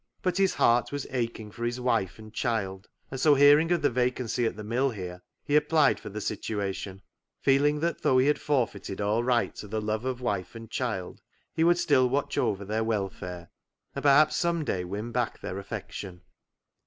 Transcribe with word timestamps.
"But 0.23 0.37
his 0.37 0.55
heart 0.55 0.91
was 0.91 1.05
aching 1.11 1.51
for 1.51 1.63
his 1.63 1.79
wife 1.79 2.17
and 2.17 2.33
child, 2.33 2.89
and 3.11 3.19
so 3.19 3.35
hearing 3.35 3.71
of 3.71 3.83
the 3.83 3.91
vacancy 3.91 4.47
at 4.47 4.55
the 4.55 4.63
mill 4.63 4.89
here, 4.89 5.21
he 5.45 5.55
applied 5.55 5.99
for 5.99 6.09
the 6.09 6.19
situation, 6.19 7.03
feeling 7.39 7.81
that 7.81 8.01
though 8.01 8.17
he 8.17 8.25
had 8.25 8.41
forfeited 8.41 8.99
all 8.99 9.23
right 9.23 9.53
to 9.57 9.67
the 9.67 9.79
love 9.79 10.03
of 10.05 10.19
wife 10.19 10.55
and 10.55 10.71
child 10.71 11.21
he 11.53 11.63
would 11.63 11.77
still 11.77 12.09
watch 12.09 12.35
over 12.35 12.65
their 12.65 12.83
welfare, 12.83 13.51
and 13.93 14.01
perhaps 14.01 14.35
some 14.35 14.63
day 14.65 14.83
win 14.83 15.11
back 15.11 15.39
their 15.39 15.59
affection. 15.59 16.21